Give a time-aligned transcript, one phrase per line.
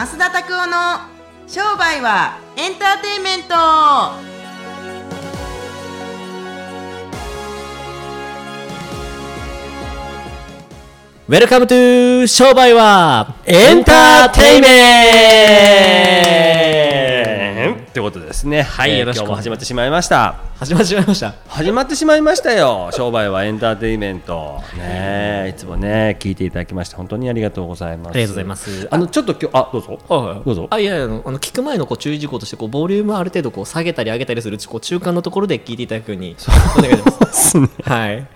[0.00, 0.76] 増田拓夫の
[1.46, 3.54] 商売はエンターテインメント。
[11.28, 14.68] Welcome to 商売はエンターテイメ
[16.84, 16.89] ント。
[18.00, 18.62] ってことですね。
[18.62, 20.36] はい、よろしく今日も始まってしまいました。
[20.56, 21.34] 始まってしまいました。
[21.48, 22.90] 始まってしまいましたよ。
[22.92, 24.62] 商売はエンターテイメント。
[24.76, 28.08] ねえいつもね、聞いていただきまして、本当にありがとうございます。
[28.10, 29.98] ありがとうございますあの、ちょっと今日、あ、どうぞ。
[30.08, 30.66] どうぞ。
[30.70, 36.36] あいやいやあのあの聞く前のこう注意事項としてこうボリュームある程度こう下げたり上げたりするこう中間のところで聞いていただくように
[36.78, 37.58] お願いします。
[37.82, 38.26] はい。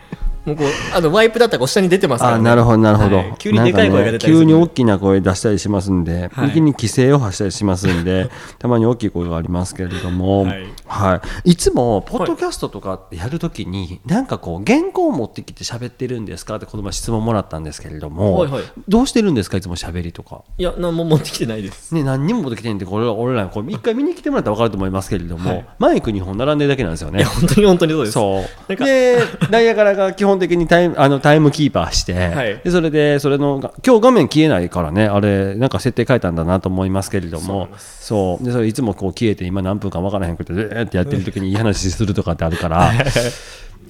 [0.45, 2.45] もうこうあのワイプだったら下に出てますから、あ、ね。
[2.45, 3.17] なるほど、なるほど。
[3.17, 10.55] はい急にでかい声が出たりね急に大きな声出したりしますんで、はい右に規制を発したりしますんで、 たまに大きい声がありますけれども、は
[10.87, 11.57] はいい、い。
[11.57, 20.43] つも、ポッドキャストとかやるときに、なんかこう、原稿を持ってきて喋ってるんですかって、この前質問もらったんですけれども、はいはいどうしてるんですか、いつも喋りとか。
[20.59, 21.95] いや何も持ってきてないです。
[21.95, 27.29] ね、何にも持ってきてんで、これは俺ら、これ一回見に来てもらったら分かると思いますけれども、はいマイク2本並んでるだけなんですよねいや。
[27.29, 28.85] 本当に本当にそうです。
[28.85, 29.19] で
[29.51, 32.61] ダイヤからが基本的にタイムあのタイムキーパーして、はい。
[32.63, 37.69] でそれでそれのが今日画面消えないからねあれなんか設定変えたんだなと思いますけれども。
[37.79, 42.93] そうでそれいつもこう消えて今何分か分からへんくてえーってやってる時にいい話するとかってあるから。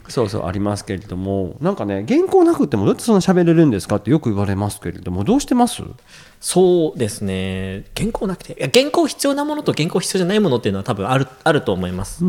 [0.08, 1.56] そうそうありますけれども。
[1.60, 5.24] なんかね原稿なくてもどうやってそんな喋れるんですかってよく言われますけれども。
[5.24, 5.82] どうしてます？
[6.46, 7.86] そうですね。
[7.96, 12.22] 原稿なくていや原稿必要なものと原稿必要じゃないものっていうのは多分あるあると思います。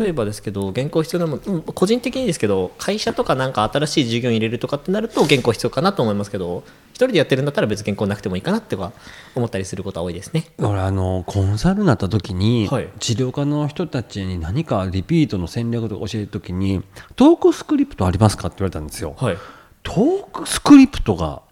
[0.00, 8.92] 例えばですけど原稿必要なもの、うん個人的にですけど会社とかなんか新しい授業に入れるとかってなると原稿必要かなと思いますけど一人でやってるんだったら別に原稿なくてもいいかなっては
[9.36, 10.46] 思ったりすることは多いですね。
[10.58, 16.82] 俺あのコンサルになった時に、はい治療家の人たちに何かリピートの戦略とか教える時に
[17.14, 19.14] トークスクリプトありますかって言われたんですよ。
[19.16, 19.38] はい。
[19.84, 21.42] トークスクリプトが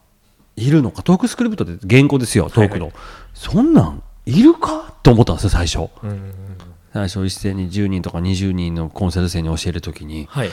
[0.58, 1.02] いるのか？
[1.02, 2.94] トークスクリプトって原稿ですよトークの、はい
[3.34, 4.92] そんなんいるか？
[5.02, 5.88] と思ったんですよ最初、
[6.92, 10.26] 最初一斉に10人とか20人のコンサル生に教える時に。
[10.28, 10.50] はい。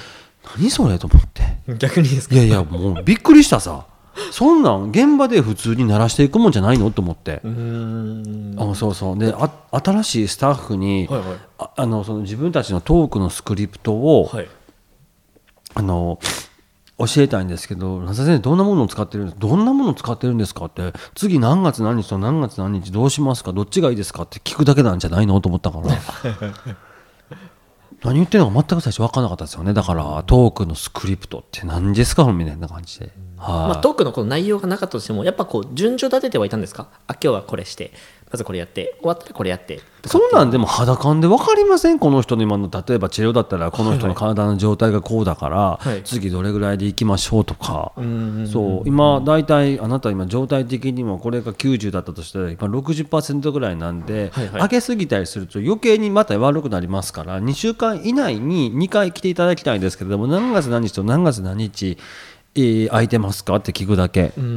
[0.57, 0.99] 何それ？
[0.99, 1.75] と思って。
[1.79, 2.35] 逆にですか？
[2.35, 3.87] いやいやもうびっくりしたさ。
[4.31, 6.89] そんなん現場で普通に鳴らしていくもんじゃないの？
[6.91, 8.55] と思って、うーん。
[8.57, 9.17] あそうそう。
[9.17, 11.37] であ新しいスタッフに、はいはい。
[11.57, 14.47] ああのその自分たちのトークのスクリプトを、はい。
[15.73, 16.19] あの
[16.97, 23.51] 教えたいんですけど「な先生どんなものを使ってるんですどんなものを使ってるんですか?」って「次何月何日と何月何日どうしますか？
[23.51, 25.39] どっちがいいですか?」って聞くだけなんじゃないの？
[25.41, 25.85] と思ったから。
[28.03, 29.73] 何言ってるのか全く最初分からなかったですよね。
[29.73, 32.25] だからトークのスクリプトって何ですか？
[32.25, 33.11] みたいな感じで。
[33.37, 36.87] はいまあ、トークのこの内容がなかったとしてもやっぱこう順序立ててはいたんですか？
[37.07, 37.91] あ今日はこれして
[38.35, 39.79] まずこれやって終わったらこれやって。
[40.05, 42.69] そんなんでも肌感で分かりませんこの人の今の。
[42.69, 46.03] 例えば治療だったらこの人の体の状態がこうだから、はい。
[46.03, 54.61] 次どれぐらいでいきましょうとか、んそう今大体あなた今状態的にもこれが90だったとしたら今60%ぐらいなんで、はいはい。
[54.63, 61.97] 上げすぎたりすると余計にまた悪くなりますから2週間以内に2回来ていただきたいんですけれども何月何日と何月何日、
[62.55, 63.55] えー空いてますか？
[63.55, 64.33] って聞くだけ。
[64.37, 64.49] うんうん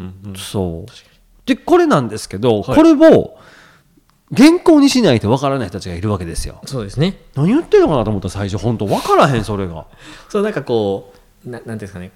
[0.00, 0.14] うん。
[0.26, 1.09] うんそう
[1.46, 2.76] でこれなんですけど、はい。
[2.76, 3.38] これを
[4.36, 6.60] 原稿にしないとわからない人たちがいるわけですよ。
[6.66, 7.18] そうですね。
[7.34, 9.86] 何言ってるのかなと思ったら最初本当わからへんそれが。
[10.28, 11.12] そうなんかこ
[11.46, 12.12] うななんていうんですかね。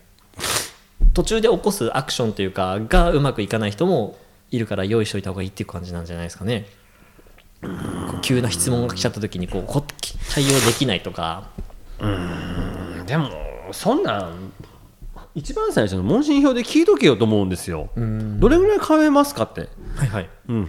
[1.13, 4.17] 途中で起こすアクションというかがうまくいかない人も
[4.51, 6.67] いるから用意しておいた方がいいっていう感じなんじゃないですかね。
[7.63, 7.69] こ
[8.19, 9.85] う急な質問が来ちゃった時にこうこ
[10.33, 11.49] 対応できないとか。
[13.07, 13.31] でも
[13.73, 14.53] そんなん
[15.35, 17.91] 一番最初の問診票で聞いとけよと思うんですよ。
[17.97, 19.69] どれぐらい通えますかって。
[19.97, 20.09] はい。
[20.09, 20.31] はい。
[20.49, 20.69] うん。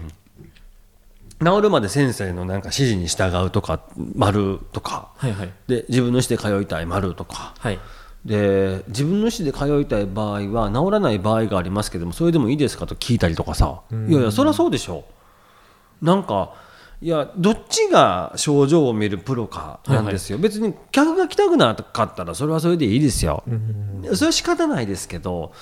[1.43, 3.81] 治るまで先生のなんか指示に従うとか
[4.15, 5.09] 丸とか。
[5.17, 5.53] はいはい。
[5.67, 7.53] で自分の意思で通いたい丸とか。
[7.59, 7.79] はい。
[8.23, 13.81] で自分の意思で通いたい場合は治らない場合がありますけどもそれでもいいですかと聞いたりとかさ。
[13.91, 15.03] いやいやそりゃそうでしょ。
[16.01, 16.53] なんか
[17.05, 23.43] いやどっちが症状を見るプロかなんですよ、別に客が来たくなかったらそれはそれでいいですよ、
[24.15, 25.53] それは仕方ないですけど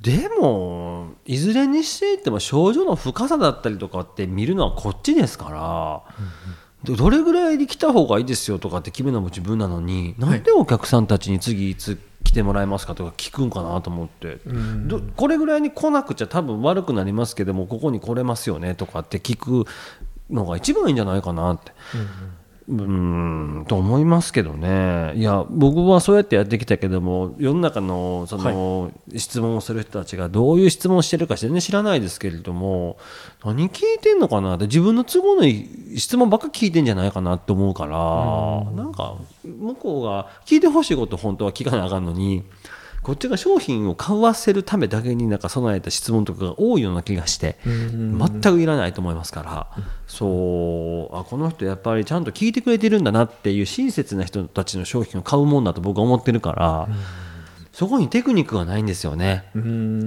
[0.00, 6.14] でもいずれにしていっても症状の深さだったりとかって見るのはこっちですから、
[6.84, 14.38] でどれぐらいで来た方がいいですよとかって決めるのも自分なのに、なんでお客さんたちに次いつ来てもらえますかとか聞くんかなと思って、
[14.86, 19.66] どこれぐらいに来なくちゃ多分悪くなりますけどもここに来れますよねとかって聞く
[20.32, 21.72] のが一番いいんじゃないかなって。
[22.68, 32.98] うーんと思いますけどね、いや僕はそうやってやってきたけども世の中のその、質問をする人たちがどういう質問をしてるか全然知らないですけれども
[33.44, 35.50] 何聞いてんのかなって自分の都合のい
[35.94, 42.44] い質問ばっか聞いてんじゃないかなって思うから、なんか向こうが聞いてほしいこと本当は聞かなあかんのに
[43.02, 51.16] こっちが商品を買わせるためだけになんか備えた質問とかが多いような気がして、全くいらないと思いますから、そう。
[51.16, 56.88] あこの人やっぱりちゃんと聞いてくれてるんだなっていう親切な人たちの商品を買うもんだと僕は思ってるから、
[57.72, 59.50] そこにテクニックがないんですよね。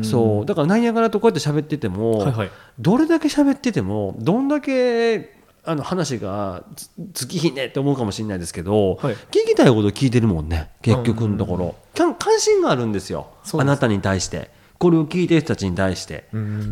[0.04, 0.46] そう。
[0.46, 2.52] だからナイアガラとこうやって喋ってても、はいはい。
[2.80, 5.35] どれだけ喋っててもどんだけ
[5.66, 9.16] あの話がつ尽きひんねって思うかもしれないですけど、はい。
[9.16, 14.52] 聞きたいこと聞いてるもんね結局のところ、関心があるんですよあなたに対して。
[14.78, 16.26] これを聞いてる人たちに対して。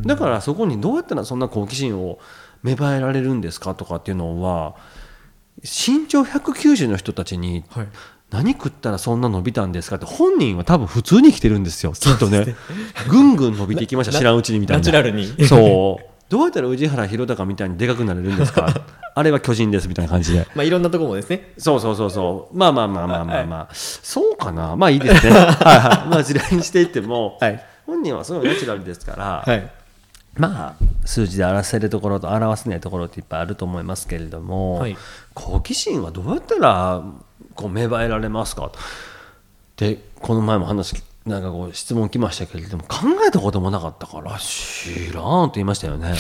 [0.06, 2.20] だからそこにどうやったらそんな好奇心を
[2.62, 4.76] 芽生えられるんですかとかっていうのは
[5.62, 7.88] 身長190の人たちにはい。
[8.30, 12.56] 何食ったらそんな伸びたんですかって本人は多分普通に生きてるんですよきっとね。
[13.08, 14.80] ぐんぐん伸びていきましたな知らんうちにみたいな。
[14.80, 15.28] ナチュラルに。
[15.46, 18.68] そうどうやったら宇治原弘隆みたいにでかくなれるんですか？
[19.16, 20.48] あれは巨人ですみたいな感じで。
[20.56, 21.54] まあいろんなところもですね。
[21.60, 22.58] そうそうそうそう。
[22.58, 24.76] まあまあまあまあまあまあ、そうかな？
[24.76, 25.32] まあいいですね。
[25.38, 26.10] はいはい。
[26.10, 27.64] まあ時代にしていっても、はい。
[27.86, 29.70] 本人はすごいナチュラルですから、はい。
[30.36, 34.98] まあ数字で表せるところと表せないところっていっぱいあると思いますけれども、はい。
[35.36, 37.04] 好奇心はどうやったら
[37.54, 38.72] こう芽生えられますか？
[39.78, 46.14] でこの前も話なんかこう質問来ましたけれども考えたこともなかったから知らんと言いましたよね。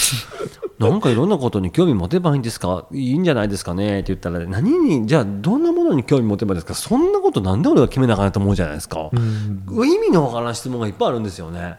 [0.89, 2.85] なんかいろんなことに興味持てばいいんですか？
[2.91, 3.99] いいんじゃないですかね？
[4.01, 6.73] って言ったら何にじゃあどんなものに興味持てばいいですか？
[6.73, 9.09] そんなことなんで俺が決めなあかんと思うじゃないですか。
[9.13, 11.75] 意味のわからん質問がいっぱいあるんですよね。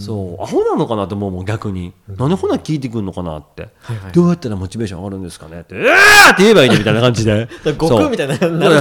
[0.00, 0.42] そう。
[0.42, 1.92] アホなのかなと思うもん逆に。
[2.08, 5.60] なんでほな聞いてくんのかなって、はいはいどうやったらモチベーション上がるんですかね？
[5.60, 7.48] って「えー!」って言えばいいねみたいな感じで。
[7.64, 8.36] 悟空みたいな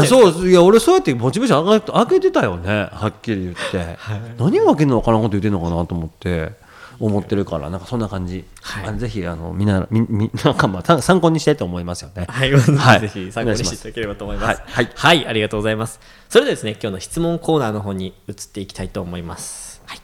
[0.05, 0.49] そうそう。
[0.49, 2.89] いや俺そうやってモチベーション上が上げてたよね。
[2.91, 3.97] はっきり言って、
[4.37, 6.53] 何がわけのわからんこと言ってんのかなと思って
[6.99, 8.97] 思ってるからなんかそんな感じ、はい。
[8.97, 12.25] ぜひあのみんなみみなんかまあた参考にしたいと思いますよね。
[12.29, 12.99] はい、はい。
[13.01, 14.61] ぜひ参考にしていただければと思います。
[14.65, 15.27] はいはい。
[15.27, 15.99] ありがとうございます。
[16.29, 19.81] それではですね、今日の質問コーナーの方に移っていきたいと思います。
[19.85, 19.99] はい、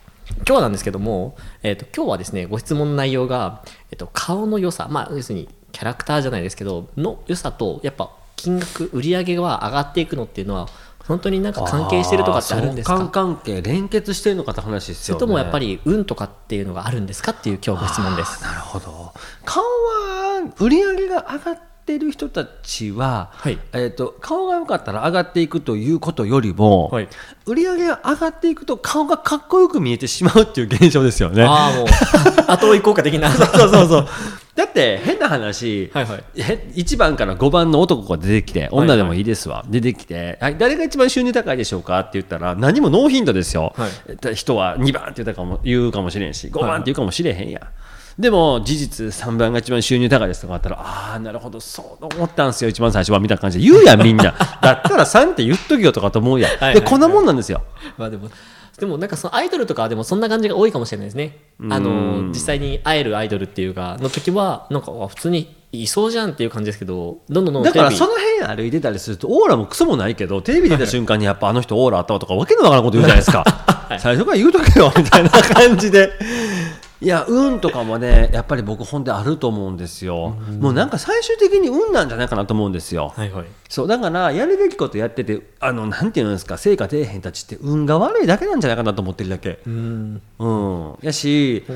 [0.48, 10.68] 今日なんですけども、えっ、と今日はですね、ご質問の内容が、えっ、と顔の良さ、まあ要するにキャラクターじゃないですけど、の良さとやっぱ金額売り上げが上がっていくのっていうのは
[11.08, 12.98] 本当になんか関係してるとかってあるんですか？
[12.98, 18.42] 相関関係連結してるのかって話ですよねそれともやっぱり運とかっていうのがあるんですかっていう今日ご質問です。
[18.44, 19.14] なるほど
[19.46, 27.10] 顔は売り上げが上がってる人たちは、はいえー、と顔が良かったら上がっていくということよりも、はい
[27.48, 31.44] 売り上げが上がっていくと顔がかっこよく見えてしまうっていう現象ですよね。
[31.44, 31.88] ああ、もう、
[32.48, 33.30] 後追い効果的な。
[33.34, 34.08] そうそうそう
[34.56, 36.42] だって変な話、はいはい。
[36.42, 42.00] へ1番から5番の男が出てきて女でもいいですわ、出てきて、はい、誰が一番収入高いでしょうか？
[42.02, 43.92] って言ったら何もノーヒントですよ、はい。
[44.10, 47.60] えっと人は2番って言ったかも言うかもしれんし5番って言うかもしれへんや。
[47.60, 54.36] ん、でも事実3番が一番収入高いですとかあったらああなるほどそう思ったんすよ一番最初はみたいな感じで言うやんみんな。
[54.62, 56.76] だったら3って言っときよとかと思うやん、はいはい。
[56.76, 57.64] でこんなもんなんですよ。
[57.98, 58.30] まあでも、
[58.80, 61.38] でもなんかそのアイドルとかはでもそんな感じが多いかもしれないですね。
[61.70, 73.46] あの、実際に会えるアイドルっていうか、の時は、なんかあ普通にいそうじゃんっていう感じですけど、どんどんどんだからその辺歩いてたりするとオーラもクソもないけどテレビ出た瞬間にやっぱあの人オーラあったわとかわけのわからんこと言うじゃないですか、
[74.00, 76.12] 最初から言うとけよみたいな感じで
[77.02, 83.46] いや運とかもねやっぱり僕本であると思うんですよ、もうなんか最終的に運なんじゃないかなと思うんですよ、はいはい。
[83.68, 89.60] そうだからやるべきことやっててあのなんていうんですか成果出えへんたちって運が悪いだけなんじゃないかなと思ってるだけ。
[89.66, 90.22] うん。
[90.38, 91.66] うん、やし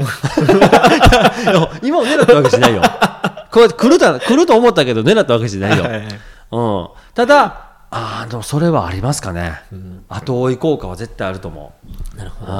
[1.82, 2.84] 今を狙ったわけじゃないよ。
[3.52, 6.04] こうやって来ると来ると思ったけど狙ったわけじゃないよ、はいはい。
[6.04, 7.65] うん、ただ
[7.98, 9.54] あーでもそれはありますかね、
[10.10, 11.74] 後追い効果は絶対あると思
[12.14, 12.18] う。
[12.18, 12.52] なるほど。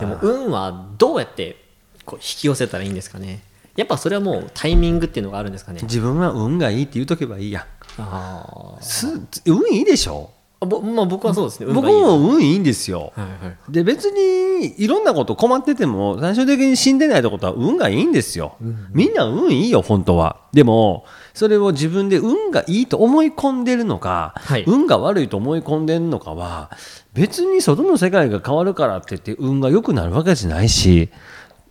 [0.00, 1.64] でも運はどうやって
[2.04, 3.44] こう引き寄せたらいいんですかね。
[3.76, 5.80] やっぱそれはもうタイミングっていうのがあるんですかね。
[5.82, 7.68] 自分は運がいいって言うとけばいいや。
[7.98, 9.06] あす
[9.46, 10.30] 運いいでしょ
[10.64, 10.66] あ。
[10.66, 11.66] ぼまあ僕はそうですね。
[11.66, 13.72] 運僕も運いいんですよ、はいはい。
[13.72, 18.56] で別にいろんなこと困ってても最終的に死んでないってことは運がいいんですよ、
[18.90, 26.70] みんな運いいよ本当はでもそれを自分で運がいいと思い込んでるのか、はい運が悪いと思い込んでるのかは
[27.12, 31.10] 別に外の世界が変わるからって言って運が良くなるわけじゃないし、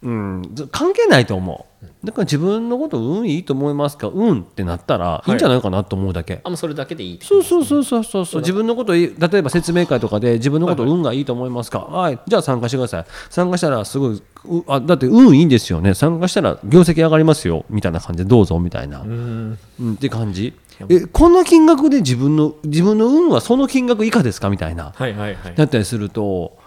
[0.04, 1.88] うん、ず関係ないと思う。
[2.06, 4.08] だから自分のこと運いいと思いますか？
[4.08, 5.32] 運ってなったらい。
[5.32, 8.42] いんじゃないかなと思うだけ、あ、もうそれだけでいいそうそうそうそうそうそう。
[8.42, 11.80] 自分のこといい例えば説明会とかで自分のこと運がいいと思いますか？
[11.80, 12.20] はい。
[12.28, 13.06] じゃあ参加してください。
[13.30, 15.94] 参加したらすごいうあだって運いいんですよね。
[15.94, 17.66] 参加したら業績上がりますよ。
[17.70, 19.02] みたいな感じでどうぞみたいな。
[19.02, 19.58] うん。
[19.94, 20.54] って感じ。
[20.90, 24.50] えこの金額で自分の自分の運はその金額以下ですか？
[24.50, 24.92] みたいな。
[24.96, 25.56] はいはいはい。
[25.56, 26.58] だったりすると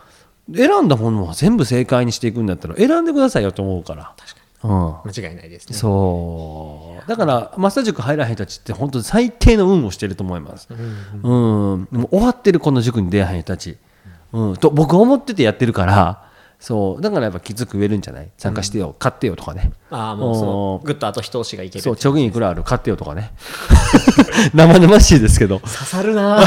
[0.55, 4.13] 選んだものは全部正解にしていくんだったら選んでくださいよと思うから。
[4.17, 5.77] 確かに、うん、間違いないですね。
[5.77, 7.09] そう。
[7.09, 13.77] だからマスター塾入らへん人たちって本当に最低の運をしてると思います、うんもう終わってるこの塾に出会えへん人たち。
[14.33, 16.26] うん、と僕は思っててやってるから
[16.59, 17.03] そう。
[17.03, 18.29] だからやっぱきつく言えるんじゃない？
[18.39, 19.73] 参加してよ、買ってよとかね。
[19.91, 21.83] ああもうそのおーグッと後一押しがいける。
[21.83, 23.33] そう貯金いくらある買ってよとかね。
[24.55, 25.59] 生々しいですけど。
[25.61, 26.41] 刺さるな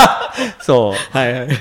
[0.60, 1.16] そう。
[1.16, 1.56] はいはい。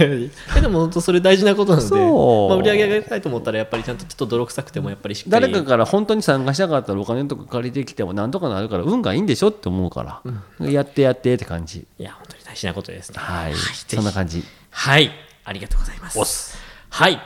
[0.61, 2.49] でも本当それ大事なことなので、そう。
[2.49, 5.51] まあ、売り上げ上げたいと思ったらやっぱりちゃんとちょっと泥臭くてもやっぱりしっかり。
[5.51, 9.47] 誰かから本当に参加したかったらお金とか借りてきてもなんとかなるから運がいいんでしょ？
[9.49, 10.21] って思うか
[10.59, 11.87] ら、やってやってって感じ。
[11.97, 13.17] いや本当に大事なことですね。
[13.19, 13.95] はい、ぜひ。
[13.95, 14.43] そんな感じ。
[14.71, 15.11] はい。
[15.45, 16.57] ありがとうございます。
[16.89, 17.19] はい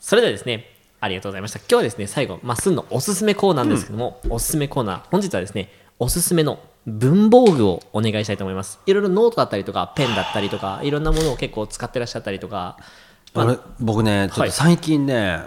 [0.00, 0.66] それではですね
[0.98, 1.58] ありがとうございました。
[1.60, 8.80] 今日はですね最後まっすんのおすすめコーナーなんですけども、おすすめコーナー本日はですねおすすめの文房具をお願いしたいと思います。
[8.86, 12.78] いろいろノートだったりとかペンだったりとかいろんなものを結構使ってらっしゃったりとか
[13.34, 14.48] あれ僕ねちょっはい。
[14.48, 15.40] と最近ね、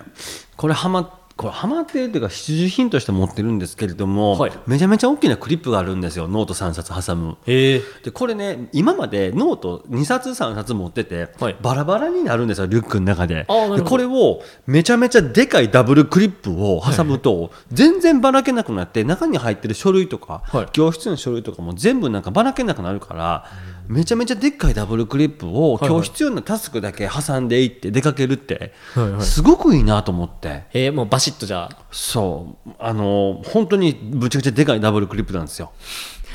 [0.56, 4.52] これハマこれハマってるっていうか必需品として持ってるんですけれども、はい。
[4.68, 7.38] めちゃめちゃ大きなクリップがあるんですよノート3冊挟む。
[7.48, 11.56] へえでこれね今までノート2冊3冊持ってて、はい。
[11.62, 13.48] バラバラになるんですよリュックの中で。
[13.76, 20.68] でこれをめちゃめちゃでかいダブルクリップを挟むと、全然ばらけなくなって中に入ってる書類とか、はい。
[20.72, 23.46] 教室の書類とかも全部なんかばらけなくなるから、
[23.88, 29.22] めちゃめちゃでっかいダブルクリップをはい今日必要なタスクだけ挟んでいって出かけるって、はいはい。
[29.22, 30.64] すごくいいなと思って。
[30.74, 31.78] えー、もうバシッとじゃあ。
[31.92, 32.70] そう。
[32.80, 35.72] あの本当にぶちゃくちゃでかいダブルクリップなんですよ。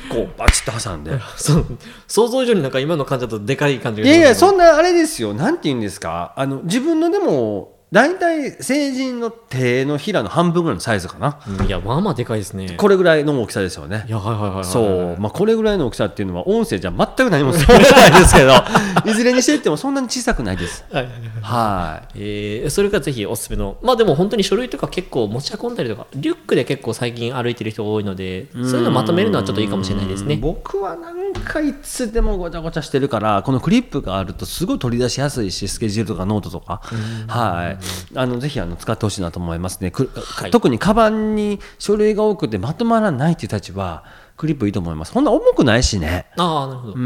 [0.08, 1.12] こうバチッと挟んで。
[1.36, 1.66] そう。
[2.06, 5.34] 想像以上になんか今の感じだとでかい感じがいやいやそそんなあれですよ。
[5.34, 6.32] なんて言うんですか。
[6.36, 11.40] あの自分のでも大体成人の手のひらの半分ぐらいのサイズかな。
[11.48, 12.74] うんいやまあまあでかいですね。
[12.76, 14.04] これぐらいの大きさですよね。
[14.06, 14.54] いやはいはいはいはい。
[14.56, 18.52] はいそう、まあ、これぐらいの大きさっていうのは音声じゃ全く何も伝わらないですけど
[19.10, 20.84] いずれにしていってもそんなに小さくないです。
[20.92, 22.08] はいはいはいはい。
[22.16, 30.36] えーそれがぜひおすすめのまあでも本当に書類とか結構持ち運んだりとかリュックで結構最近歩いてる人多いのでそういうのまとめるのはちょっといいかもしれないですね。
[30.36, 36.82] 僕はなんかいつでもごちゃごちゃしてるからこのクリップがあるとすごい取り出しやすいしスケジュールとかノートとか。
[37.28, 37.77] はい
[38.14, 40.50] あのぜひあの使ってほしいなと思いますね、くはい。
[40.50, 44.04] 特にカバンに書類が多くてまとまらないっていう方は
[44.36, 45.12] クリップいいと思います。
[45.12, 46.26] ほんな重くないしね。
[46.36, 46.92] ああなるほど。
[46.94, 47.00] うー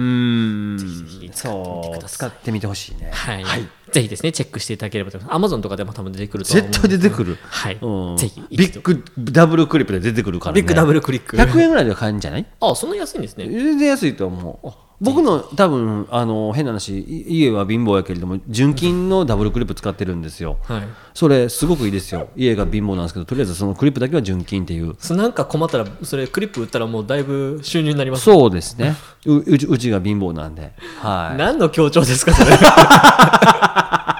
[0.75, 0.79] ん
[1.21, 2.01] ひ使ってみてください。
[2.01, 3.11] そう使ってみてほしいね。
[3.13, 3.45] はい、
[3.91, 5.37] ぜひですねチェックしていただければと思います。
[5.37, 7.79] アマゾンとかでも多分出てくると絶対出てくる、はい。
[7.81, 8.17] うん。
[8.19, 10.61] ぜひビッグダブルクリップで出てくるからね。
[10.61, 11.37] ビッグダブルクリック。
[11.39, 12.47] 100円ぐらいで買えるんじゃない？
[12.61, 13.49] あそんな安いんですね。
[13.49, 14.69] 全然安いと思う
[15.03, 20.59] 僕の多分あの変な話い家は貧乏やけれども純金のダブルクリップ使ってるんですよ。
[20.63, 20.83] はい。
[21.13, 22.29] それすごくいいですよ。
[22.37, 24.95] 家が貧乏なんですけどとりあえずそのクリップだけは純金っていう。
[24.99, 28.95] そなんか困ったらそれクリップ売ったらもうだいぶ収入になりますそうですね。
[29.27, 30.73] ううちが貧乏なんで。
[31.01, 32.53] は何の強調ですかそれ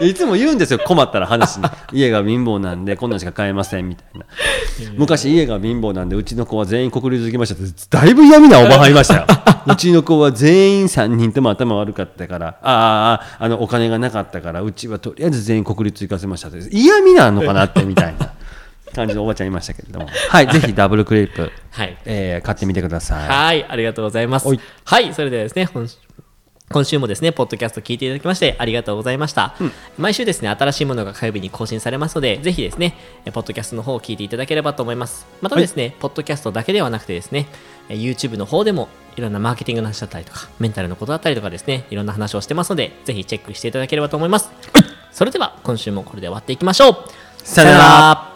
[0.00, 1.64] い いつも言うんですよ困ったら話に。
[1.92, 4.26] 家が貧乏なんでこんなんしか買えませんみたいな。
[4.96, 9.26] 昔家が貧乏なんでうちの子は全員国立行きましたってだいぶ嫌味なおばはんいましたよ。
[9.66, 16.58] うちの子は全員3人とも頭悪かったからああああのお金がなかったからうちはとりあえず全員国立行かせましたって。
[16.70, 18.32] 嫌味なのかなってみたいな。
[18.94, 20.08] 感じのおばちゃんいましたけれども。
[20.30, 21.96] はいぜひダブルクリップ、はい。
[22.04, 23.28] えー買ってみてください。
[23.28, 24.48] はい、ありがとうございます。
[24.84, 25.68] はい、それではですね、
[26.70, 29.54] 今週もですね、ポッドキャスト聞いていただきましてありがとうございました。
[29.96, 32.94] 毎週ですね、新しいものが火曜日に更新されますので、ぜひですね、
[33.24, 35.26] えポッドキャストの方を聞いていただければと思います。
[35.40, 37.46] またですね、ポッドキャストだけではなくてですね、
[37.88, 44.50] え YouTube の方でもいろんなマーケティングの話だったりとか、メンタルのことだったりとかですね、いろんな話をしてますので、ぜひチェックしていただければと思います。
[45.10, 46.96] それでは、今週もこれで終わっていきましょう。
[47.42, 48.27] さよなら